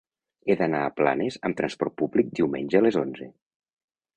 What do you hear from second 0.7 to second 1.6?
a Planes amb